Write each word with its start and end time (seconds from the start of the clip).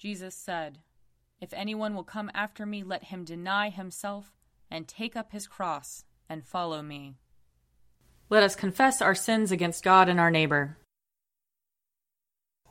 Jesus 0.00 0.34
said, 0.34 0.78
If 1.42 1.52
anyone 1.52 1.94
will 1.94 2.04
come 2.04 2.30
after 2.32 2.64
me, 2.64 2.82
let 2.82 3.04
him 3.04 3.22
deny 3.22 3.68
himself 3.68 4.32
and 4.70 4.88
take 4.88 5.14
up 5.14 5.30
his 5.30 5.46
cross 5.46 6.04
and 6.26 6.42
follow 6.42 6.80
me. 6.80 7.16
Let 8.30 8.42
us 8.42 8.56
confess 8.56 9.02
our 9.02 9.14
sins 9.14 9.52
against 9.52 9.84
God 9.84 10.08
and 10.08 10.18
our 10.18 10.30
neighbor. 10.30 10.78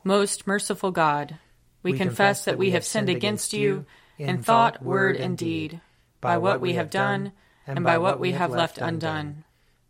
Most 0.04 0.48
merciful 0.48 0.90
God, 0.90 1.38
we, 1.84 1.92
we 1.92 2.00
confess 2.00 2.46
that 2.46 2.58
we 2.58 2.72
have 2.72 2.84
sinned 2.84 3.10
against 3.10 3.54
you 3.54 3.86
in 4.18 4.42
thought, 4.42 4.82
word, 4.82 5.16
and 5.16 5.38
deed, 5.38 5.82
by 6.22 6.40
what 6.40 6.60
we 6.60 6.74
have 6.74 6.90
done 6.90 7.34
and 7.68 7.84
by 7.84 8.00
what 8.00 8.20
we 8.20 8.32
have 8.32 8.50
left 8.50 8.80
undone. 8.80 9.44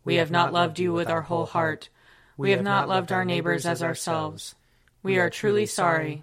We 0.04 0.16
have 0.16 0.30
not 0.30 0.52
loved 0.52 0.78
you 0.78 0.92
with 0.92 1.08
our 1.08 1.22
whole 1.22 1.46
heart. 1.46 1.88
We 2.36 2.50
have 2.50 2.62
not 2.62 2.86
loved 2.86 3.10
our 3.10 3.24
neighbors 3.24 3.64
as 3.64 3.82
ourselves. 3.82 4.54
We 5.02 5.18
are 5.18 5.30
truly 5.30 5.64
sorry, 5.64 6.22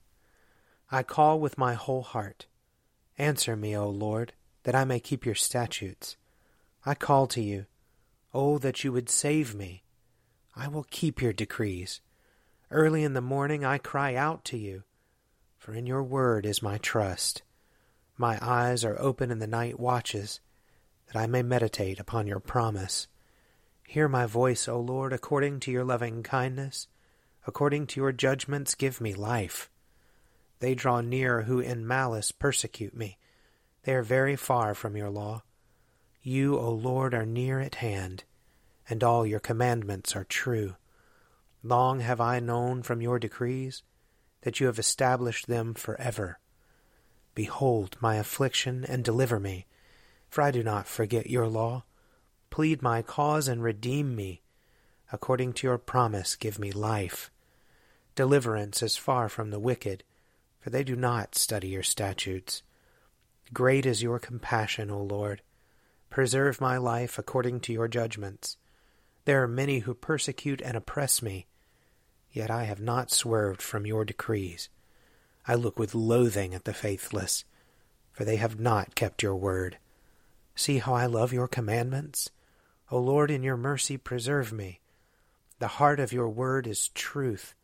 I 0.91 1.03
call 1.03 1.39
with 1.39 1.57
my 1.57 1.73
whole 1.73 2.01
heart. 2.01 2.47
Answer 3.17 3.55
me, 3.55 3.77
O 3.77 3.87
Lord, 3.87 4.33
that 4.63 4.75
I 4.75 4.83
may 4.83 4.99
keep 4.99 5.25
your 5.25 5.35
statutes. 5.35 6.17
I 6.85 6.95
call 6.95 7.27
to 7.27 7.41
you. 7.41 7.65
Oh, 8.33 8.57
that 8.57 8.83
you 8.83 8.91
would 8.91 9.09
save 9.09 9.55
me. 9.55 9.83
I 10.55 10.67
will 10.67 10.85
keep 10.89 11.21
your 11.21 11.31
decrees. 11.31 12.01
Early 12.69 13.03
in 13.03 13.13
the 13.13 13.21
morning 13.21 13.63
I 13.63 13.77
cry 13.77 14.15
out 14.15 14.43
to 14.45 14.57
you, 14.57 14.83
for 15.57 15.73
in 15.73 15.85
your 15.85 16.03
word 16.03 16.45
is 16.45 16.61
my 16.61 16.77
trust. 16.77 17.41
My 18.17 18.37
eyes 18.41 18.83
are 18.83 18.99
open 18.99 19.31
in 19.31 19.39
the 19.39 19.47
night 19.47 19.79
watches, 19.79 20.41
that 21.07 21.19
I 21.19 21.25
may 21.25 21.41
meditate 21.41 21.99
upon 21.99 22.27
your 22.27 22.39
promise. 22.39 23.07
Hear 23.87 24.07
my 24.07 24.25
voice, 24.25 24.67
O 24.67 24.79
Lord, 24.79 25.13
according 25.13 25.61
to 25.61 25.71
your 25.71 25.83
loving 25.83 26.23
kindness. 26.23 26.87
According 27.47 27.87
to 27.87 27.99
your 28.01 28.11
judgments, 28.11 28.75
give 28.75 29.01
me 29.01 29.13
life. 29.13 29.69
They 30.61 30.75
draw 30.75 31.01
near 31.01 31.41
who 31.41 31.59
in 31.59 31.87
malice 31.87 32.31
persecute 32.31 32.95
me. 32.95 33.17
They 33.83 33.95
are 33.95 34.03
very 34.03 34.35
far 34.35 34.75
from 34.75 34.95
your 34.95 35.09
law. 35.09 35.41
You, 36.21 36.55
O 36.55 36.69
Lord, 36.69 37.15
are 37.15 37.25
near 37.25 37.59
at 37.59 37.75
hand, 37.75 38.25
and 38.87 39.03
all 39.03 39.25
your 39.25 39.39
commandments 39.39 40.15
are 40.15 40.23
true. 40.23 40.75
Long 41.63 42.01
have 42.01 42.21
I 42.21 42.39
known 42.39 42.83
from 42.83 43.01
your 43.01 43.17
decrees 43.17 43.81
that 44.41 44.59
you 44.59 44.67
have 44.67 44.77
established 44.77 45.47
them 45.47 45.73
forever. 45.73 46.37
Behold 47.33 47.97
my 47.99 48.17
affliction 48.17 48.85
and 48.87 49.03
deliver 49.03 49.39
me, 49.39 49.65
for 50.29 50.43
I 50.43 50.51
do 50.51 50.61
not 50.61 50.87
forget 50.87 51.27
your 51.27 51.47
law. 51.47 51.85
Plead 52.51 52.83
my 52.83 53.01
cause 53.01 53.47
and 53.47 53.63
redeem 53.63 54.15
me. 54.15 54.43
According 55.11 55.53
to 55.53 55.67
your 55.67 55.79
promise, 55.79 56.35
give 56.35 56.59
me 56.59 56.71
life. 56.71 57.31
Deliverance 58.13 58.83
is 58.83 58.95
far 58.95 59.27
from 59.27 59.49
the 59.49 59.59
wicked, 59.59 60.03
for 60.61 60.69
they 60.69 60.83
do 60.83 60.95
not 60.95 61.35
study 61.35 61.69
your 61.69 61.83
statutes. 61.83 62.63
Great 63.53 63.85
is 63.85 64.01
your 64.01 64.19
compassion, 64.19 64.89
O 64.89 65.01
Lord. 65.01 65.41
Preserve 66.09 66.61
my 66.61 66.77
life 66.77 67.17
according 67.17 67.59
to 67.61 67.73
your 67.73 67.87
judgments. 67.87 68.57
There 69.25 69.43
are 69.43 69.47
many 69.47 69.79
who 69.79 69.93
persecute 69.93 70.61
and 70.61 70.77
oppress 70.77 71.21
me, 71.21 71.47
yet 72.31 72.49
I 72.49 72.63
have 72.63 72.79
not 72.79 73.11
swerved 73.11 73.61
from 73.61 73.85
your 73.85 74.05
decrees. 74.05 74.69
I 75.47 75.55
look 75.55 75.79
with 75.79 75.95
loathing 75.95 76.53
at 76.53 76.65
the 76.65 76.73
faithless, 76.73 77.43
for 78.11 78.23
they 78.23 78.35
have 78.35 78.59
not 78.59 78.95
kept 78.95 79.23
your 79.23 79.35
word. 79.35 79.77
See 80.55 80.77
how 80.77 80.93
I 80.93 81.07
love 81.07 81.33
your 81.33 81.47
commandments. 81.47 82.29
O 82.91 82.99
Lord, 82.99 83.31
in 83.31 83.41
your 83.41 83.57
mercy 83.57 83.97
preserve 83.97 84.53
me. 84.53 84.79
The 85.59 85.67
heart 85.67 85.99
of 85.99 86.13
your 86.13 86.29
word 86.29 86.67
is 86.67 86.89
truth. 86.89 87.55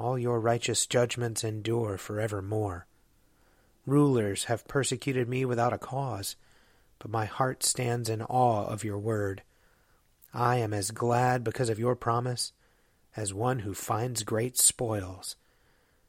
All 0.00 0.18
your 0.18 0.40
righteous 0.40 0.86
judgments 0.86 1.44
endure 1.44 1.98
for 1.98 2.20
evermore. 2.20 2.86
Rulers 3.84 4.44
have 4.44 4.66
persecuted 4.66 5.28
me 5.28 5.44
without 5.44 5.74
a 5.74 5.78
cause, 5.78 6.36
but 6.98 7.10
my 7.10 7.26
heart 7.26 7.62
stands 7.62 8.08
in 8.08 8.22
awe 8.22 8.64
of 8.64 8.82
your 8.82 8.98
word. 8.98 9.42
I 10.32 10.56
am 10.56 10.72
as 10.72 10.90
glad 10.90 11.44
because 11.44 11.68
of 11.68 11.78
your 11.78 11.96
promise 11.96 12.54
as 13.14 13.34
one 13.34 13.58
who 13.58 13.74
finds 13.74 14.22
great 14.22 14.56
spoils. 14.56 15.36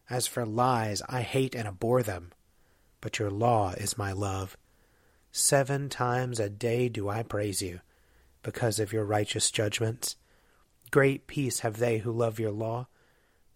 As 0.10 0.26
for 0.26 0.46
lies, 0.46 1.02
I 1.10 1.22
hate 1.22 1.54
and 1.54 1.68
abhor 1.68 2.02
them, 2.02 2.32
but 3.02 3.20
your 3.20 3.30
law 3.30 3.72
is 3.72 3.98
my 3.98 4.14
love. 4.14 4.56
Seven 5.34 5.90
times 5.90 6.40
a 6.40 6.50
day 6.50 6.88
do 6.88 7.10
I 7.10 7.24
praise 7.24 7.62
you 7.62 7.82
because 8.42 8.80
of 8.80 8.94
your 8.94 9.04
righteous 9.04 9.52
judgments. 9.52 10.16
Great 10.92 11.28
peace 11.28 11.60
have 11.60 11.76
they 11.76 11.98
who 11.98 12.14
love 12.14 12.40
your 12.40 12.52
law. 12.52 12.88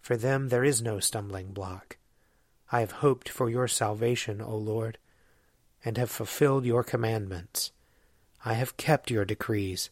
For 0.06 0.16
them 0.16 0.50
there 0.50 0.62
is 0.62 0.80
no 0.80 1.00
stumbling 1.00 1.52
block. 1.52 1.96
I 2.70 2.78
have 2.78 3.02
hoped 3.02 3.28
for 3.28 3.50
your 3.50 3.66
salvation, 3.66 4.40
O 4.40 4.56
Lord, 4.56 4.98
and 5.84 5.98
have 5.98 6.12
fulfilled 6.12 6.64
your 6.64 6.84
commandments. 6.84 7.72
I 8.44 8.52
have 8.54 8.76
kept 8.76 9.10
your 9.10 9.24
decrees, 9.24 9.90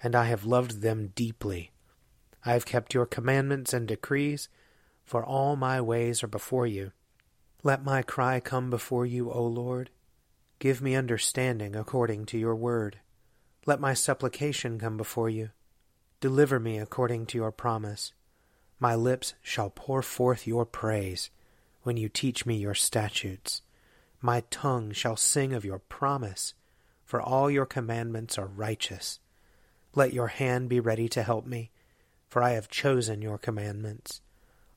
and 0.00 0.14
I 0.14 0.26
have 0.26 0.44
loved 0.44 0.82
them 0.82 1.10
deeply. 1.16 1.72
I 2.46 2.52
have 2.52 2.64
kept 2.64 2.94
your 2.94 3.06
commandments 3.06 3.72
and 3.72 3.88
decrees, 3.88 4.48
for 5.04 5.24
all 5.24 5.56
my 5.56 5.80
ways 5.80 6.22
are 6.22 6.28
before 6.28 6.68
you. 6.68 6.92
Let 7.64 7.82
my 7.82 8.02
cry 8.02 8.38
come 8.38 8.70
before 8.70 9.04
you, 9.04 9.32
O 9.32 9.44
Lord. 9.44 9.90
Give 10.60 10.80
me 10.80 10.94
understanding 10.94 11.74
according 11.74 12.26
to 12.26 12.38
your 12.38 12.54
word. 12.54 13.00
Let 13.66 13.80
my 13.80 13.94
supplication 13.94 14.78
come 14.78 14.96
before 14.96 15.28
you. 15.28 15.50
Deliver 16.20 16.60
me 16.60 16.78
according 16.78 17.26
to 17.26 17.38
your 17.38 17.50
promise. 17.50 18.12
My 18.80 18.94
lips 18.94 19.34
shall 19.42 19.68
pour 19.70 20.02
forth 20.02 20.46
your 20.46 20.64
praise 20.64 21.30
when 21.82 21.98
you 21.98 22.08
teach 22.08 22.46
me 22.46 22.56
your 22.56 22.74
statutes. 22.74 23.60
My 24.22 24.42
tongue 24.50 24.92
shall 24.92 25.16
sing 25.16 25.52
of 25.52 25.64
your 25.64 25.78
promise, 25.78 26.54
for 27.04 27.20
all 27.20 27.50
your 27.50 27.66
commandments 27.66 28.38
are 28.38 28.46
righteous. 28.46 29.20
Let 29.94 30.14
your 30.14 30.28
hand 30.28 30.70
be 30.70 30.80
ready 30.80 31.08
to 31.10 31.22
help 31.22 31.46
me, 31.46 31.70
for 32.28 32.42
I 32.42 32.52
have 32.52 32.70
chosen 32.70 33.20
your 33.20 33.38
commandments. 33.38 34.22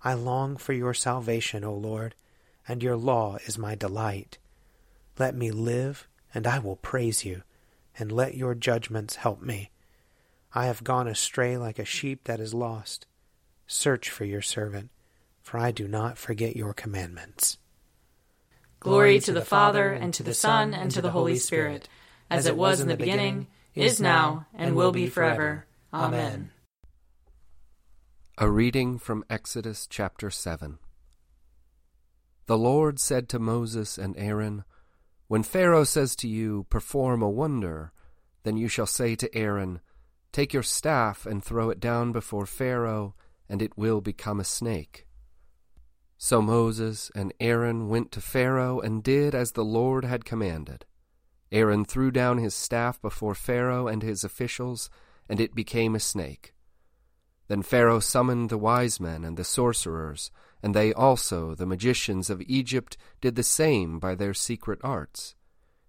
I 0.03 0.15
long 0.15 0.57
for 0.57 0.73
your 0.73 0.93
salvation, 0.93 1.63
O 1.63 1.73
Lord, 1.73 2.13
and 2.67 2.83
your 2.83 2.97
law 2.97 3.37
is 3.45 3.57
my 3.57 3.73
delight. 3.73 4.37
Let 5.17 5.33
me 5.33 5.49
live, 5.51 6.07
and 6.33 6.45
I 6.45 6.59
will 6.59 6.75
praise 6.75 7.23
you 7.23 7.43
and 7.97 8.11
let 8.11 8.35
your 8.35 8.55
judgments 8.55 9.17
help 9.17 9.41
me. 9.41 9.71
I 10.53 10.65
have 10.65 10.83
gone 10.83 11.07
astray 11.07 11.57
like 11.57 11.79
a 11.79 11.85
sheep 11.85 12.25
that 12.25 12.39
is 12.39 12.53
lost. 12.53 13.05
Search 13.73 14.11
for 14.11 14.23
your 14.23 14.43
servant, 14.43 14.91
for 15.41 15.57
I 15.57 15.71
do 15.71 15.87
not 15.87 16.19
forget 16.19 16.55
your 16.55 16.75
commandments. 16.75 17.57
Glory 18.79 19.19
to 19.21 19.33
the 19.33 19.41
Father, 19.41 19.91
and 19.91 20.13
to 20.13 20.21
the 20.21 20.35
Son, 20.35 20.75
and 20.75 20.91
to 20.91 21.01
the 21.01 21.09
Holy 21.09 21.37
Spirit, 21.37 21.89
as 22.29 22.45
it 22.45 22.55
was 22.55 22.81
in 22.81 22.87
the 22.87 22.95
beginning, 22.95 23.47
is 23.73 23.99
now, 23.99 24.45
and 24.53 24.75
will 24.75 24.91
be 24.91 25.07
forever. 25.07 25.65
Amen. 25.91 26.51
A 28.37 28.47
reading 28.47 28.99
from 28.99 29.25
Exodus 29.27 29.87
chapter 29.89 30.29
7. 30.29 30.77
The 32.45 32.57
Lord 32.57 32.99
said 32.99 33.27
to 33.29 33.39
Moses 33.39 33.97
and 33.97 34.15
Aaron, 34.17 34.65
When 35.27 35.41
Pharaoh 35.41 35.83
says 35.83 36.15
to 36.17 36.27
you, 36.27 36.67
Perform 36.69 37.23
a 37.23 37.29
wonder, 37.29 37.91
then 38.43 38.55
you 38.55 38.67
shall 38.67 38.85
say 38.85 39.15
to 39.15 39.35
Aaron, 39.35 39.81
Take 40.31 40.53
your 40.53 40.61
staff 40.61 41.25
and 41.25 41.43
throw 41.43 41.71
it 41.71 41.79
down 41.79 42.11
before 42.11 42.45
Pharaoh, 42.45 43.15
and 43.49 43.61
it 43.61 43.77
will 43.77 44.01
become 44.01 44.39
a 44.39 44.45
snake. 44.45 45.05
So 46.17 46.41
Moses 46.41 47.11
and 47.15 47.33
Aaron 47.39 47.89
went 47.89 48.11
to 48.13 48.21
Pharaoh 48.21 48.79
and 48.79 49.03
did 49.03 49.35
as 49.35 49.51
the 49.51 49.65
Lord 49.65 50.05
had 50.05 50.25
commanded. 50.25 50.85
Aaron 51.51 51.85
threw 51.85 52.11
down 52.11 52.37
his 52.37 52.55
staff 52.55 53.01
before 53.01 53.35
Pharaoh 53.35 53.87
and 53.87 54.01
his 54.01 54.23
officials, 54.23 54.89
and 55.29 55.39
it 55.39 55.53
became 55.53 55.95
a 55.95 55.99
snake. 55.99 56.53
Then 57.47 57.61
Pharaoh 57.61 57.99
summoned 57.99 58.49
the 58.49 58.57
wise 58.57 58.99
men 58.99 59.23
and 59.23 59.37
the 59.37 59.43
sorcerers, 59.43 60.31
and 60.63 60.73
they 60.73 60.93
also, 60.93 61.53
the 61.53 61.65
magicians 61.65 62.29
of 62.29 62.41
Egypt, 62.43 62.97
did 63.21 63.35
the 63.35 63.43
same 63.43 63.99
by 63.99 64.15
their 64.15 64.33
secret 64.33 64.79
arts. 64.83 65.35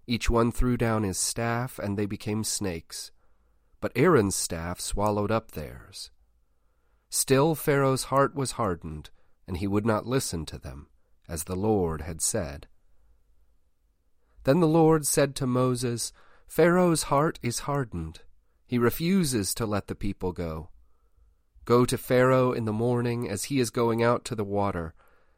Each 0.05 0.29
one 0.29 0.51
threw 0.51 0.77
down 0.77 1.03
his 1.03 1.17
staff, 1.17 1.79
and 1.79 1.97
they 1.97 2.05
became 2.05 2.43
snakes. 2.43 3.11
But 3.79 3.93
Aaron's 3.95 4.35
staff 4.35 4.79
swallowed 4.79 5.31
up 5.31 5.51
theirs. 5.51 6.11
Still 7.17 7.55
Pharaoh's 7.55 8.03
heart 8.11 8.35
was 8.35 8.59
hardened, 8.59 9.09
and 9.47 9.55
he 9.55 9.67
would 9.67 9.85
not 9.85 10.05
listen 10.05 10.45
to 10.47 10.57
them, 10.57 10.87
as 11.29 11.45
the 11.45 11.55
Lord 11.55 12.01
had 12.01 12.21
said. 12.21 12.67
Then 14.43 14.59
the 14.59 14.67
Lord 14.67 15.07
said 15.07 15.33
to 15.37 15.47
Moses, 15.47 16.11
Pharaoh's 16.45 17.03
heart 17.03 17.39
is 17.41 17.59
hardened. 17.59 18.19
He 18.65 18.77
refuses 18.77 19.53
to 19.53 19.65
let 19.65 19.87
the 19.87 19.95
people 19.95 20.33
go. 20.33 20.71
Go 21.63 21.85
to 21.85 21.97
Pharaoh 21.97 22.51
in 22.51 22.65
the 22.65 22.73
morning 22.73 23.29
as 23.29 23.45
he 23.45 23.61
is 23.61 23.69
going 23.69 24.03
out 24.03 24.25
to 24.25 24.35
the 24.35 24.43
water. 24.43 24.93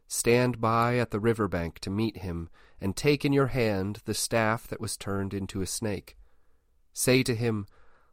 Stand 0.07 0.59
by 0.59 0.97
at 0.97 1.11
the 1.11 1.19
river 1.19 1.47
bank 1.47 1.77
to 1.81 1.91
meet 1.91 2.17
him, 2.17 2.49
and 2.81 2.95
take 2.95 3.23
in 3.23 3.33
your 3.33 3.47
hand 3.53 4.01
the 4.05 4.15
staff 4.15 4.65
that 4.69 4.81
was 4.81 4.97
turned 4.97 5.31
into 5.31 5.61
a 5.61 5.67
snake. 5.67 6.17
Say 6.91 7.21
to 7.21 7.35
him, 7.35 7.67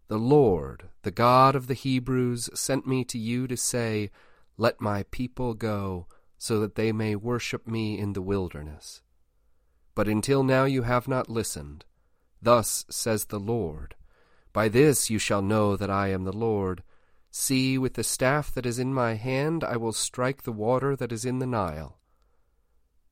The 0.09 0.19
Lord, 0.19 0.91
the 1.03 1.11
God 1.11 1.57
of 1.57 1.67
the 1.67 1.75
Hebrews, 1.75 2.51
sent 2.55 2.87
me 2.87 3.05
to 3.05 3.19
you 3.19 3.47
to 3.47 3.57
say, 3.57 4.11
let 4.57 4.81
my 4.81 5.05
people 5.11 5.55
go, 5.55 6.07
so 6.39 6.61
that 6.61 6.75
they 6.75 6.93
may 6.93 7.17
worship 7.17 7.67
me 7.67 7.99
in 7.99 8.13
the 8.13 8.23
wilderness. 8.23 9.03
But 9.95 10.09
until 10.09 10.43
now 10.43 10.65
you 10.65 10.83
have 10.83 11.09
not 11.09 11.31
listened. 11.31 11.85
Thus 12.43 12.85
says 12.91 13.27
the 13.27 13.41
Lord 13.41 13.95
By 14.53 14.69
this 14.69 15.09
you 15.09 15.19
shall 15.19 15.43
know 15.43 15.77
that 15.77 15.91
I 15.91 16.09
am 16.09 16.25
the 16.25 16.33
Lord. 16.33 16.83
See, 17.31 17.79
with 17.79 17.95
the 17.95 18.05
staff 18.05 18.53
that 18.53 18.67
is 18.67 18.79
in 18.79 18.95
my 18.95 19.15
hand 19.15 19.65
I 19.65 19.77
will 19.77 19.93
strike 19.93 20.43
the 20.43 20.53
water 20.53 20.95
that 20.95 21.11
is 21.11 21.25
in 21.25 21.39
the 21.39 21.47
Nile, 21.47 21.99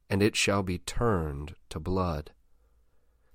and 0.08 0.22
it 0.22 0.36
shall 0.36 0.62
be 0.62 0.78
turned 0.78 1.54
to 1.70 1.80
blood. 1.80 2.30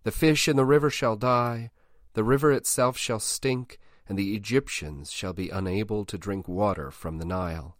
The 0.03 0.11
fish 0.11 0.47
in 0.47 0.55
the 0.55 0.63
river 0.63 0.89
shall 0.89 1.17
die, 1.17 1.71
the 2.17 2.23
river 2.23 2.51
itself 2.51 2.97
shall 2.97 3.19
stink, 3.19 3.77
and 4.09 4.17
the 4.17 4.35
Egyptians 4.35 5.11
shall 5.11 5.33
be 5.33 5.51
unable 5.51 6.03
to 6.03 6.17
drink 6.17 6.47
water 6.47 6.89
from 6.89 7.19
the 7.19 7.25
Nile. 7.25 7.77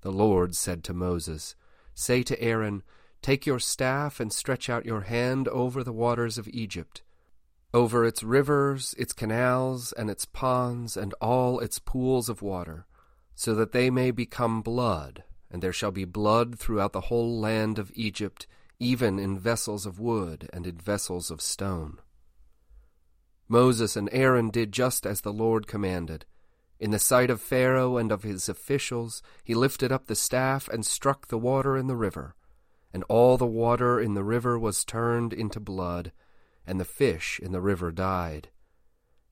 The 0.00 0.10
Lord 0.10 0.56
said 0.56 0.82
to 0.82 0.92
Moses, 0.92 1.54
Say 1.94 2.24
to 2.24 2.42
Aaron, 2.42 2.82
Take 3.22 3.46
your 3.46 3.60
staff 3.60 4.18
and 4.18 4.32
stretch 4.32 4.68
out 4.68 4.84
your 4.84 5.02
hand 5.02 5.46
over 5.46 5.84
the 5.84 5.92
waters 5.92 6.38
of 6.38 6.48
Egypt, 6.48 7.02
over 7.72 8.04
its 8.04 8.24
rivers, 8.24 8.96
its 8.98 9.12
canals, 9.12 9.92
and 9.92 10.10
its 10.10 10.24
ponds, 10.24 10.96
and 10.96 11.14
all 11.20 11.60
its 11.60 11.78
pools 11.78 12.28
of 12.28 12.42
water, 12.42 12.84
so 13.36 13.54
that 13.54 13.70
they 13.70 13.90
may 13.90 14.10
become 14.10 14.60
blood, 14.60 15.22
and 15.52 15.62
there 15.62 15.72
shall 15.72 15.92
be 15.92 16.04
blood 16.04 16.58
throughout 16.58 16.92
the 16.92 17.02
whole 17.02 17.38
land 17.38 17.78
of 17.78 17.92
Egypt, 17.94 18.48
even 18.80 19.20
in 19.20 19.38
vessels 19.38 19.86
of 19.86 20.00
wood 20.00 20.50
and 20.52 20.66
in 20.66 20.76
vessels 20.76 21.30
of 21.30 21.40
stone. 21.40 22.00
Moses 23.48 23.96
and 23.96 24.08
Aaron 24.12 24.50
did 24.50 24.72
just 24.72 25.06
as 25.06 25.20
the 25.20 25.32
Lord 25.32 25.66
commanded. 25.66 26.24
In 26.78 26.90
the 26.90 26.98
sight 26.98 27.30
of 27.30 27.40
Pharaoh 27.40 27.96
and 27.96 28.10
of 28.10 28.22
his 28.22 28.48
officials, 28.48 29.22
he 29.42 29.54
lifted 29.54 29.92
up 29.92 30.06
the 30.06 30.14
staff 30.14 30.68
and 30.68 30.84
struck 30.84 31.28
the 31.28 31.38
water 31.38 31.76
in 31.76 31.86
the 31.86 31.96
river. 31.96 32.34
And 32.92 33.04
all 33.08 33.36
the 33.36 33.46
water 33.46 34.00
in 34.00 34.14
the 34.14 34.24
river 34.24 34.58
was 34.58 34.84
turned 34.84 35.32
into 35.32 35.60
blood, 35.60 36.12
and 36.66 36.80
the 36.80 36.84
fish 36.84 37.40
in 37.42 37.52
the 37.52 37.60
river 37.60 37.90
died. 37.92 38.48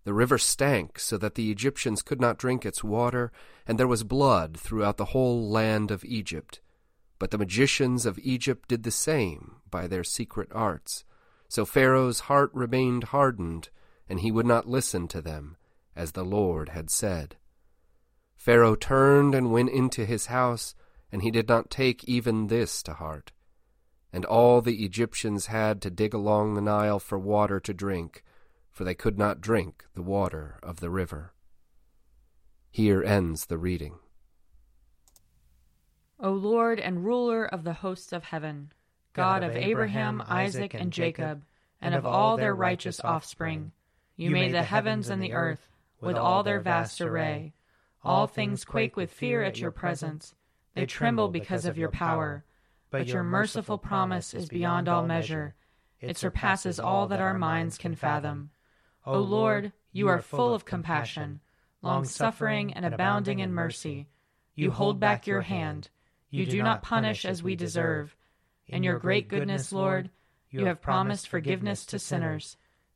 The 0.05 0.15
river 0.15 0.37
stank 0.37 0.99
so 0.99 1.17
that 1.19 1.37
the 1.37 1.51
Egyptians 1.51 2.03
could 2.03 2.21
not 2.21 2.39
drink 2.39 2.67
its 2.67 2.83
water, 2.83 3.31
and 3.67 3.79
there 3.79 3.87
was 3.87 4.03
blood 4.03 4.59
throughout 4.59 4.97
the 4.97 5.07
whole 5.07 5.49
land 5.49 5.91
of 5.91 6.05
Egypt. 6.05 6.61
But 7.19 7.31
the 7.31 7.39
magicians 7.39 8.05
of 8.05 8.19
Egypt 8.19 8.69
did 8.69 8.83
the 8.83 8.91
same 8.91 9.57
by 9.71 9.87
their 9.87 10.03
secret 10.03 10.49
arts. 10.53 11.05
So 11.49 11.65
Pharaoh's 11.65 12.21
heart 12.21 12.51
remained 12.53 13.05
hardened, 13.05 13.71
and 14.09 14.21
he 14.21 14.31
would 14.31 14.47
not 14.47 14.69
listen 14.69 15.09
to 15.09 15.21
them 15.21 15.57
as 15.95 16.13
the 16.13 16.25
Lord 16.25 16.71
had 16.71 16.91
said. 16.91 17.37
Pharaoh 18.35 18.75
turned 18.75 19.35
and 19.35 19.53
went 19.53 19.71
into 19.71 20.05
his 20.05 20.27
house, 20.27 20.75
and 21.11 21.23
he 21.23 21.31
did 21.31 21.49
not 21.49 21.71
take 21.71 22.05
even 22.05 22.49
this 22.49 22.83
to 22.83 22.95
heart. 22.95 23.33
And 24.13 24.25
all 24.25 24.61
the 24.61 24.85
Egyptians 24.85 25.47
had 25.47 25.81
to 25.83 25.91
dig 25.91 26.13
along 26.13 26.55
the 26.55 26.61
Nile 26.61 26.99
for 26.99 27.19
water 27.19 27.61
to 27.61 27.73
drink, 27.73 28.25
for 28.71 28.85
they 28.85 28.95
could 28.95 29.19
not 29.19 29.41
drink 29.41 29.85
the 29.95 30.03
water 30.03 30.59
of 30.63 30.81
the 30.81 30.91
river. 30.91 31.33
Here 32.71 33.03
ends 33.03 33.47
the 33.47 33.59
reading. 33.59 33.99
O 36.19 36.33
Lord 36.33 36.81
and 36.81 37.05
ruler 37.05 37.45
of 37.45 37.65
the 37.65 37.73
hosts 37.75 38.13
of 38.13 38.25
heaven, 38.25 38.73
God 39.13 39.43
of 39.43 39.57
Abraham, 39.57 40.23
Isaac, 40.27 40.73
and 40.75 40.93
Jacob, 40.93 41.45
and 41.81 41.95
of 41.95 42.07
all 42.07 42.37
their 42.37 42.55
righteous 42.55 43.01
offspring, 43.01 43.73
you 44.23 44.31
made 44.31 44.55
the 44.55 44.63
heavens 44.63 45.09
and 45.09 45.23
the 45.23 45.33
earth 45.33 45.69
with 46.01 46.17
all 46.17 46.43
their 46.43 46.61
vast 46.61 47.01
array. 47.01 47.53
All 48.05 48.27
things 48.27 48.65
quake 48.65 48.97
with 48.97 49.11
fear 49.11 49.43
at 49.43 49.59
your 49.59 49.71
presence. 49.71 50.35
They 50.75 50.87
tremble 50.87 51.29
because 51.29 51.67
of 51.67 51.77
your 51.77 51.91
power. 51.91 52.45
But 52.91 53.09
your 53.09 53.23
merciful 53.23 53.79
promise 53.79 54.35
is 54.35 54.49
beyond 54.49 54.89
all 54.89 55.07
measure. 55.07 55.55
It 56.01 56.19
surpasses 56.19 56.79
all 56.79 57.07
that 57.09 57.21
our 57.21 57.35
minds 57.35 57.79
can 57.79 57.95
fathom. 57.95 58.51
O 59.07 59.19
Lord, 59.19 59.73
you 59.93 60.09
are 60.09 60.21
full 60.21 60.55
of 60.55 60.65
compassion, 60.65 61.41
long 61.81 62.05
suffering 62.05 62.73
and 62.75 62.85
abounding 62.85 63.41
in 63.41 63.53
mercy. 63.53 64.09
You 64.55 64.71
hold 64.71 65.01
back 65.01 65.27
your 65.27 65.41
hand. 65.41 65.89
You 66.31 66.47
do 66.47 66.63
not 66.63 66.83
punish 66.83 67.25
as 67.25 67.43
we 67.43 67.57
deserve. 67.57 68.17
In 68.69 68.83
your 68.83 68.99
great 68.99 69.29
goodness, 69.29 69.73
Lord, 69.73 70.11
you 70.51 70.67
have 70.67 70.83
promised 70.83 71.29
forgiveness 71.29 71.85
to 71.87 71.99
sinners, 71.99 72.57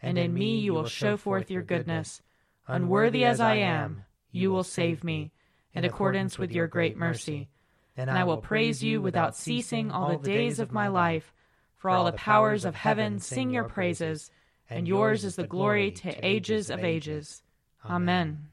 and 0.00 0.18
in 0.18 0.32
me 0.32 0.58
you 0.58 0.72
will 0.74 0.86
show 0.86 1.16
forth 1.16 1.50
your 1.50 1.62
goodness. 1.62 2.22
Unworthy 2.66 3.24
as 3.24 3.40
I 3.40 3.56
am, 3.56 4.04
you 4.30 4.50
will 4.50 4.64
save 4.64 5.02
me, 5.02 5.32
in 5.74 5.84
accordance 5.84 6.38
with 6.38 6.52
your 6.52 6.66
great 6.66 6.96
mercy. 6.96 7.48
And 7.96 8.10
I 8.10 8.24
will 8.24 8.36
praise 8.36 8.82
you 8.82 9.00
without 9.02 9.36
ceasing 9.36 9.90
all 9.90 10.16
the 10.16 10.24
days 10.24 10.60
of 10.60 10.70
my 10.70 10.88
life. 10.88 11.32
For 11.76 11.90
all 11.90 12.04
the 12.04 12.12
powers 12.12 12.64
of 12.64 12.74
heaven 12.74 13.18
sing 13.18 13.50
your 13.50 13.64
praises, 13.64 14.30
and 14.68 14.86
yours 14.86 15.24
is 15.24 15.36
the 15.36 15.46
glory 15.46 15.90
to 15.92 16.26
ages 16.26 16.70
of 16.70 16.84
ages. 16.84 17.42
Amen. 17.84 18.48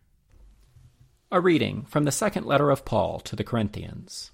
A 1.31 1.41
reading 1.41 1.83
from 1.83 2.05
the 2.05 2.11
second 2.11 2.45
letter 2.45 2.69
of 2.69 2.85
Paul 2.85 3.19
to 3.21 3.35
the 3.35 3.43
Corinthians. 3.43 4.31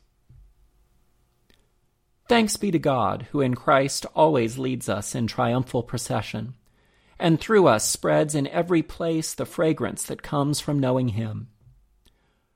Thanks 2.30 2.56
be 2.58 2.72
to 2.72 2.80
God, 2.80 3.28
who 3.32 3.42
in 3.42 3.56
Christ 3.56 4.06
always 4.14 4.58
leads 4.58 4.88
us 4.88 5.16
in 5.16 5.28
triumphal 5.28 5.84
procession 5.84 6.56
and 7.22 7.40
through 7.40 7.68
us 7.68 7.88
spreads 7.88 8.36
in 8.36 8.48
every 8.48 8.82
place 8.82 9.34
the 9.34 9.46
fragrance 9.46 10.04
that 10.04 10.24
comes 10.24 10.60
from 10.60 10.80
knowing 10.80 11.10
Him. 11.10 11.48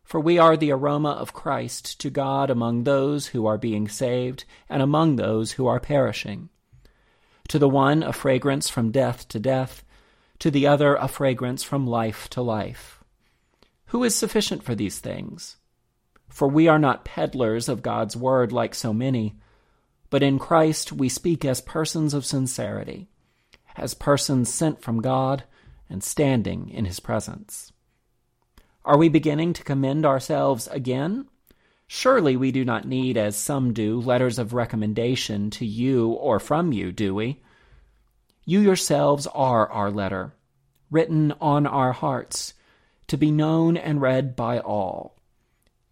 For 0.03 0.19
we 0.19 0.37
are 0.39 0.57
the 0.57 0.71
aroma 0.71 1.11
of 1.11 1.33
Christ 1.33 2.01
to 2.01 2.09
God 2.09 2.49
among 2.49 2.83
those 2.83 3.27
who 3.27 3.45
are 3.45 3.57
being 3.57 3.87
saved 3.87 4.43
and 4.67 4.81
among 4.81 5.15
those 5.15 5.53
who 5.53 5.67
are 5.67 5.79
perishing. 5.79 6.49
to 7.47 7.59
the 7.59 7.69
one 7.69 8.03
a 8.03 8.13
fragrance 8.13 8.69
from 8.69 8.91
death 8.91 9.27
to 9.29 9.39
death, 9.39 9.83
to 10.39 10.51
the 10.51 10.67
other 10.67 10.95
a 10.95 11.07
fragrance 11.07 11.63
from 11.63 11.87
life 11.87 12.29
to 12.31 12.41
life. 12.41 13.03
Who 13.87 14.03
is 14.03 14.15
sufficient 14.15 14.63
for 14.63 14.75
these 14.75 14.99
things? 14.99 15.57
For 16.27 16.47
we 16.47 16.67
are 16.67 16.79
not 16.79 17.05
peddlers 17.05 17.69
of 17.69 17.83
God's 17.83 18.17
word 18.17 18.51
like 18.51 18.75
so 18.75 18.93
many, 18.93 19.35
but 20.09 20.23
in 20.23 20.39
Christ 20.39 20.91
we 20.91 21.07
speak 21.07 21.45
as 21.45 21.61
persons 21.61 22.13
of 22.13 22.25
sincerity, 22.25 23.09
as 23.77 23.93
persons 23.93 24.53
sent 24.53 24.81
from 24.81 25.01
God 25.01 25.43
and 25.89 26.03
standing 26.03 26.69
in 26.69 26.85
his 26.85 26.99
presence. 26.99 27.71
Are 28.83 28.97
we 28.97 29.09
beginning 29.09 29.53
to 29.53 29.63
commend 29.63 30.05
ourselves 30.05 30.67
again? 30.67 31.27
Surely 31.87 32.35
we 32.35 32.51
do 32.51 32.65
not 32.65 32.87
need, 32.87 33.17
as 33.17 33.35
some 33.35 33.73
do, 33.73 33.99
letters 33.99 34.39
of 34.39 34.53
recommendation 34.53 35.49
to 35.51 35.65
you 35.65 36.09
or 36.09 36.39
from 36.39 36.71
you, 36.71 36.91
do 36.91 37.13
we? 37.13 37.41
You 38.45 38.59
yourselves 38.59 39.27
are 39.27 39.69
our 39.71 39.91
letter, 39.91 40.33
written 40.89 41.33
on 41.41 41.65
our 41.65 41.93
hearts, 41.93 42.53
to 43.07 43.17
be 43.17 43.31
known 43.31 43.77
and 43.77 44.01
read 44.01 44.35
by 44.35 44.59
all. 44.59 45.15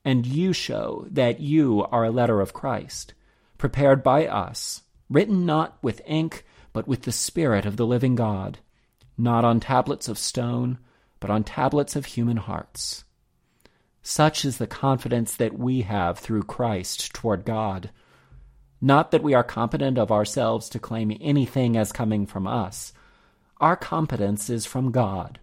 And 0.05 0.25
you 0.25 0.53
show 0.53 1.07
that 1.11 1.39
you 1.39 1.85
are 1.91 2.03
a 2.03 2.11
letter 2.11 2.41
of 2.41 2.53
Christ, 2.53 3.13
prepared 3.57 4.03
by 4.03 4.27
us, 4.27 4.81
written 5.09 5.45
not 5.45 5.77
with 5.81 6.01
ink, 6.05 6.45
but 6.73 6.87
with 6.87 7.03
the 7.03 7.11
Spirit 7.11 7.65
of 7.65 7.77
the 7.77 7.85
living 7.85 8.15
God, 8.15 8.59
not 9.17 9.45
on 9.45 9.59
tablets 9.59 10.09
of 10.09 10.17
stone, 10.17 10.79
but 11.19 11.29
on 11.29 11.43
tablets 11.43 11.95
of 11.95 12.05
human 12.05 12.37
hearts. 12.37 13.05
Such 14.01 14.43
is 14.43 14.57
the 14.57 14.67
confidence 14.67 15.35
that 15.35 15.57
we 15.57 15.83
have 15.83 16.19
through 16.19 16.43
Christ 16.43 17.13
toward 17.13 17.45
God. 17.45 17.91
Not 18.81 19.11
that 19.11 19.23
we 19.23 19.33
are 19.33 19.43
competent 19.43 19.97
of 19.97 20.11
ourselves 20.11 20.67
to 20.69 20.79
claim 20.79 21.17
anything 21.21 21.77
as 21.77 21.93
coming 21.93 22.25
from 22.25 22.45
us. 22.45 22.91
Our 23.61 23.77
competence 23.77 24.49
is 24.49 24.65
from 24.65 24.91
God, 24.91 25.39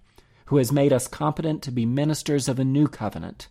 who 0.47 0.59
has 0.59 0.73
made 0.73 0.93
us 0.93 1.09
competent 1.09 1.63
to 1.63 1.71
be 1.71 1.87
ministers 1.87 2.49
of 2.49 2.59
a 2.59 2.65
new 2.65 2.87
covenant, 2.87 3.49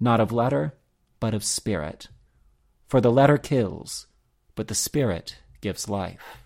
not 0.00 0.20
of 0.20 0.32
letter, 0.32 0.74
but 1.20 1.34
of 1.34 1.44
spirit. 1.44 2.08
For 2.88 3.02
the 3.02 3.12
letter 3.12 3.36
kills, 3.36 4.06
but 4.54 4.68
the 4.68 4.74
spirit 4.74 5.36
gives 5.60 5.88
life. 5.88 6.45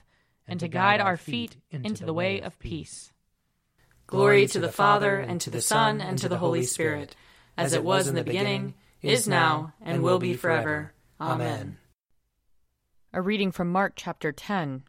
and 0.51 0.59
to 0.59 0.67
guide 0.67 0.99
our 0.99 1.15
feet 1.15 1.55
into 1.71 2.05
the 2.05 2.13
way 2.13 2.41
of 2.41 2.59
peace. 2.59 3.13
Glory 4.05 4.47
to 4.47 4.59
the 4.59 4.67
Father, 4.67 5.17
and 5.17 5.39
to 5.39 5.49
the 5.49 5.61
Son, 5.61 6.01
and 6.01 6.17
to 6.17 6.27
the 6.27 6.37
Holy 6.37 6.63
Spirit, 6.63 7.15
as 7.57 7.71
it 7.71 7.85
was 7.85 8.09
in 8.09 8.15
the 8.15 8.23
beginning, 8.25 8.73
is 9.01 9.29
now, 9.29 9.71
and 9.81 10.03
will 10.03 10.19
be 10.19 10.33
forever. 10.33 10.91
Amen. 11.21 11.77
A 13.13 13.21
reading 13.21 13.53
from 13.53 13.71
Mark 13.71 13.93
chapter 13.95 14.33
10. 14.33 14.83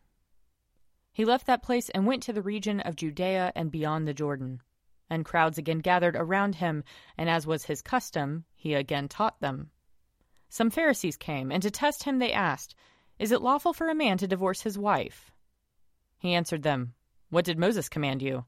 He 1.12 1.24
left 1.24 1.46
that 1.46 1.62
place 1.62 1.88
and 1.90 2.06
went 2.08 2.24
to 2.24 2.32
the 2.32 2.42
region 2.42 2.80
of 2.80 2.96
Judea 2.96 3.52
and 3.54 3.70
beyond 3.70 4.08
the 4.08 4.14
Jordan. 4.14 4.62
And 5.08 5.24
crowds 5.24 5.58
again 5.58 5.78
gathered 5.78 6.16
around 6.16 6.56
him, 6.56 6.82
and 7.16 7.30
as 7.30 7.46
was 7.46 7.66
his 7.66 7.82
custom, 7.82 8.46
he 8.56 8.74
again 8.74 9.06
taught 9.06 9.38
them. 9.38 9.70
Some 10.48 10.70
Pharisees 10.70 11.16
came, 11.16 11.52
and 11.52 11.62
to 11.62 11.70
test 11.70 12.02
him 12.02 12.18
they 12.18 12.32
asked, 12.32 12.74
Is 13.20 13.30
it 13.30 13.42
lawful 13.42 13.72
for 13.72 13.88
a 13.88 13.94
man 13.94 14.18
to 14.18 14.26
divorce 14.26 14.62
his 14.62 14.76
wife? 14.76 15.31
He 16.22 16.34
answered 16.34 16.62
them, 16.62 16.94
What 17.30 17.44
did 17.44 17.58
Moses 17.58 17.88
command 17.88 18.22
you? 18.22 18.44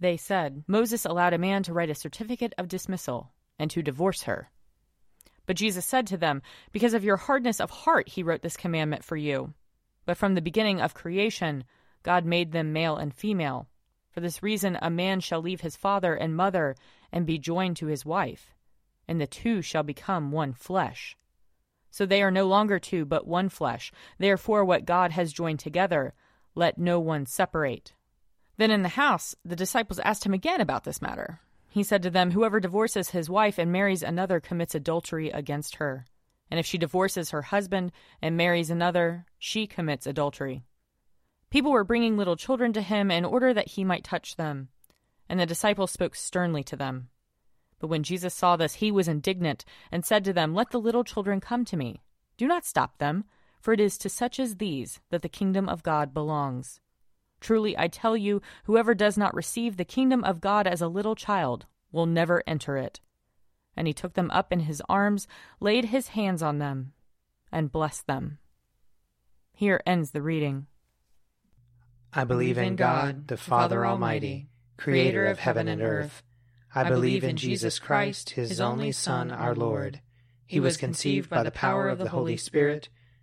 They 0.00 0.16
said, 0.16 0.64
Moses 0.66 1.04
allowed 1.04 1.32
a 1.32 1.38
man 1.38 1.62
to 1.62 1.72
write 1.72 1.90
a 1.90 1.94
certificate 1.94 2.54
of 2.58 2.66
dismissal 2.66 3.30
and 3.56 3.70
to 3.70 3.84
divorce 3.84 4.22
her. 4.22 4.50
But 5.46 5.54
Jesus 5.54 5.86
said 5.86 6.08
to 6.08 6.16
them, 6.16 6.42
Because 6.72 6.94
of 6.94 7.04
your 7.04 7.16
hardness 7.16 7.60
of 7.60 7.70
heart, 7.70 8.08
he 8.08 8.24
wrote 8.24 8.42
this 8.42 8.56
commandment 8.56 9.04
for 9.04 9.16
you. 9.16 9.54
But 10.06 10.16
from 10.16 10.34
the 10.34 10.42
beginning 10.42 10.80
of 10.80 10.92
creation, 10.92 11.62
God 12.02 12.24
made 12.24 12.50
them 12.50 12.72
male 12.72 12.96
and 12.96 13.14
female. 13.14 13.68
For 14.10 14.18
this 14.18 14.42
reason, 14.42 14.76
a 14.82 14.90
man 14.90 15.20
shall 15.20 15.40
leave 15.40 15.60
his 15.60 15.76
father 15.76 16.16
and 16.16 16.34
mother 16.34 16.74
and 17.12 17.26
be 17.26 17.38
joined 17.38 17.76
to 17.76 17.86
his 17.86 18.04
wife, 18.04 18.56
and 19.06 19.20
the 19.20 19.28
two 19.28 19.62
shall 19.62 19.84
become 19.84 20.32
one 20.32 20.52
flesh. 20.52 21.16
So 21.92 22.06
they 22.06 22.24
are 22.24 22.32
no 22.32 22.48
longer 22.48 22.80
two, 22.80 23.04
but 23.04 23.24
one 23.24 23.50
flesh. 23.50 23.92
Therefore, 24.18 24.64
what 24.64 24.84
God 24.84 25.12
has 25.12 25.32
joined 25.32 25.60
together, 25.60 26.12
let 26.58 26.76
no 26.76 27.00
one 27.00 27.24
separate. 27.24 27.94
Then 28.58 28.70
in 28.70 28.82
the 28.82 28.88
house, 28.88 29.36
the 29.44 29.56
disciples 29.56 30.00
asked 30.00 30.26
him 30.26 30.34
again 30.34 30.60
about 30.60 30.84
this 30.84 31.00
matter. 31.00 31.40
He 31.70 31.84
said 31.84 32.02
to 32.02 32.10
them, 32.10 32.32
Whoever 32.32 32.60
divorces 32.60 33.10
his 33.10 33.30
wife 33.30 33.58
and 33.58 33.70
marries 33.70 34.02
another 34.02 34.40
commits 34.40 34.74
adultery 34.74 35.30
against 35.30 35.76
her. 35.76 36.04
And 36.50 36.58
if 36.58 36.66
she 36.66 36.76
divorces 36.76 37.30
her 37.30 37.42
husband 37.42 37.92
and 38.20 38.36
marries 38.36 38.70
another, 38.70 39.26
she 39.38 39.66
commits 39.66 40.06
adultery. 40.06 40.64
People 41.50 41.70
were 41.70 41.84
bringing 41.84 42.16
little 42.16 42.36
children 42.36 42.72
to 42.72 42.82
him 42.82 43.10
in 43.10 43.24
order 43.24 43.54
that 43.54 43.68
he 43.68 43.84
might 43.84 44.04
touch 44.04 44.36
them. 44.36 44.68
And 45.28 45.38
the 45.38 45.46
disciples 45.46 45.92
spoke 45.92 46.14
sternly 46.14 46.64
to 46.64 46.76
them. 46.76 47.08
But 47.78 47.88
when 47.88 48.02
Jesus 48.02 48.34
saw 48.34 48.56
this, 48.56 48.74
he 48.74 48.90
was 48.90 49.08
indignant 49.08 49.64
and 49.92 50.04
said 50.04 50.24
to 50.24 50.32
them, 50.32 50.54
Let 50.54 50.70
the 50.70 50.80
little 50.80 51.04
children 51.04 51.40
come 51.40 51.64
to 51.66 51.76
me. 51.76 52.02
Do 52.36 52.48
not 52.48 52.64
stop 52.64 52.98
them, 52.98 53.24
for 53.60 53.72
it 53.72 53.80
is 53.80 53.98
to 53.98 54.08
such 54.08 54.38
as 54.38 54.56
these 54.56 55.00
that 55.10 55.22
the 55.22 55.28
kingdom 55.28 55.68
of 55.68 55.82
God 55.82 56.14
belongs. 56.14 56.80
Truly, 57.40 57.76
I 57.78 57.88
tell 57.88 58.16
you, 58.16 58.42
whoever 58.64 58.94
does 58.94 59.16
not 59.16 59.34
receive 59.34 59.76
the 59.76 59.84
kingdom 59.84 60.24
of 60.24 60.40
God 60.40 60.66
as 60.66 60.80
a 60.80 60.88
little 60.88 61.14
child 61.14 61.66
will 61.92 62.06
never 62.06 62.42
enter 62.46 62.76
it. 62.76 63.00
And 63.76 63.86
he 63.86 63.92
took 63.92 64.14
them 64.14 64.30
up 64.32 64.52
in 64.52 64.60
his 64.60 64.82
arms, 64.88 65.28
laid 65.60 65.86
his 65.86 66.08
hands 66.08 66.42
on 66.42 66.58
them, 66.58 66.92
and 67.52 67.70
blessed 67.70 68.06
them. 68.06 68.38
Here 69.52 69.80
ends 69.86 70.10
the 70.10 70.22
reading. 70.22 70.66
I 72.12 72.24
believe 72.24 72.58
in 72.58 72.76
God, 72.76 73.28
the 73.28 73.36
Father 73.36 73.86
Almighty, 73.86 74.48
creator 74.76 75.26
of 75.26 75.38
heaven 75.38 75.68
and 75.68 75.82
earth. 75.82 76.22
I 76.74 76.84
believe 76.84 77.24
in 77.24 77.36
Jesus 77.36 77.78
Christ, 77.78 78.30
his 78.30 78.60
only 78.60 78.92
Son, 78.92 79.30
our 79.30 79.54
Lord. 79.54 80.00
He 80.46 80.60
was 80.60 80.76
conceived 80.76 81.28
by 81.28 81.42
the 81.42 81.50
power 81.50 81.88
of 81.88 81.98
the 81.98 82.08
Holy 82.08 82.36
Spirit 82.36 82.88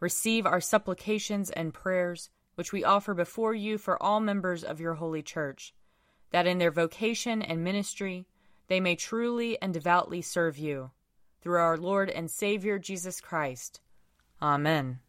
receive 0.00 0.46
our 0.46 0.60
supplications 0.60 1.50
and 1.50 1.72
prayers, 1.72 2.30
which 2.56 2.72
we 2.72 2.82
offer 2.82 3.14
before 3.14 3.54
you 3.54 3.78
for 3.78 4.02
all 4.02 4.20
members 4.20 4.64
of 4.64 4.80
your 4.80 4.94
holy 4.94 5.22
church 5.22 5.74
that 6.30 6.46
in 6.46 6.58
their 6.58 6.70
vocation 6.70 7.42
and 7.42 7.62
ministry 7.62 8.26
they 8.68 8.80
may 8.80 8.94
truly 8.94 9.60
and 9.60 9.74
devoutly 9.74 10.22
serve 10.22 10.56
you. 10.56 10.90
Through 11.42 11.58
our 11.58 11.76
Lord 11.76 12.10
and 12.10 12.30
Savior 12.30 12.78
Jesus 12.78 13.20
Christ. 13.20 13.80
Amen. 14.40 15.00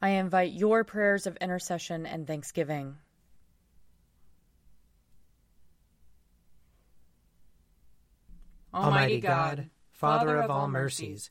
I 0.00 0.10
invite 0.10 0.52
your 0.52 0.84
prayers 0.84 1.26
of 1.26 1.36
intercession 1.38 2.06
and 2.06 2.26
thanksgiving. 2.26 2.96
Almighty 8.72 9.20
God, 9.20 9.70
Father 9.90 10.36
of 10.36 10.50
all 10.50 10.68
mercies, 10.68 11.30